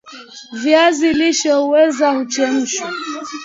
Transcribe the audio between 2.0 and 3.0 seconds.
huchemshwa